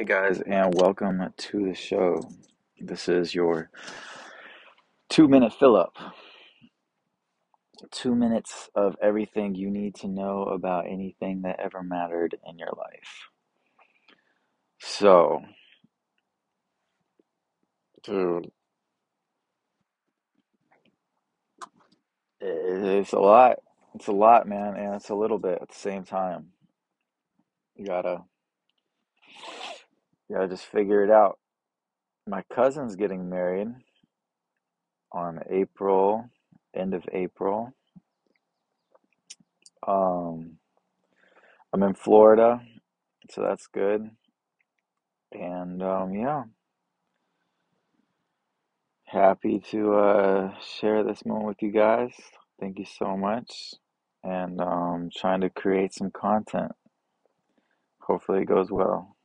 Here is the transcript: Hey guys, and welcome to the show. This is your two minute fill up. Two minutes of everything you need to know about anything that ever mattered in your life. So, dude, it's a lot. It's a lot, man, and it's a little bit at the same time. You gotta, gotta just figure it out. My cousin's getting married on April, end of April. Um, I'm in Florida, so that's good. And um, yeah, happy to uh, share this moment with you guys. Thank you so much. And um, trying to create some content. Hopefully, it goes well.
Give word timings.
Hey 0.00 0.06
guys, 0.06 0.40
and 0.40 0.72
welcome 0.76 1.22
to 1.36 1.66
the 1.66 1.74
show. 1.74 2.26
This 2.80 3.06
is 3.06 3.34
your 3.34 3.68
two 5.10 5.28
minute 5.28 5.52
fill 5.52 5.76
up. 5.76 5.94
Two 7.90 8.14
minutes 8.14 8.70
of 8.74 8.96
everything 9.02 9.54
you 9.54 9.70
need 9.70 9.94
to 9.96 10.08
know 10.08 10.44
about 10.44 10.86
anything 10.86 11.42
that 11.42 11.60
ever 11.60 11.82
mattered 11.82 12.34
in 12.48 12.58
your 12.58 12.72
life. 12.78 13.28
So, 14.78 15.42
dude, 18.02 18.50
it's 22.40 23.12
a 23.12 23.18
lot. 23.18 23.58
It's 23.94 24.06
a 24.06 24.12
lot, 24.12 24.48
man, 24.48 24.76
and 24.76 24.94
it's 24.94 25.10
a 25.10 25.14
little 25.14 25.38
bit 25.38 25.58
at 25.60 25.68
the 25.68 25.74
same 25.74 26.04
time. 26.04 26.52
You 27.76 27.84
gotta, 27.84 28.22
gotta 30.32 30.48
just 30.48 30.66
figure 30.66 31.04
it 31.04 31.10
out. 31.10 31.38
My 32.26 32.42
cousin's 32.54 32.96
getting 32.96 33.28
married 33.28 33.68
on 35.12 35.40
April, 35.50 36.30
end 36.74 36.94
of 36.94 37.04
April. 37.12 37.72
Um, 39.86 40.58
I'm 41.72 41.82
in 41.82 41.94
Florida, 41.94 42.60
so 43.30 43.42
that's 43.42 43.66
good. 43.68 44.10
And 45.32 45.82
um, 45.82 46.14
yeah, 46.14 46.44
happy 49.04 49.60
to 49.70 49.94
uh, 49.94 50.54
share 50.60 51.04
this 51.04 51.24
moment 51.24 51.46
with 51.46 51.62
you 51.62 51.72
guys. 51.72 52.12
Thank 52.60 52.78
you 52.78 52.84
so 52.84 53.16
much. 53.16 53.74
And 54.22 54.60
um, 54.60 55.10
trying 55.16 55.40
to 55.42 55.50
create 55.50 55.94
some 55.94 56.10
content. 56.10 56.72
Hopefully, 58.00 58.42
it 58.42 58.46
goes 58.46 58.70
well. 58.70 59.16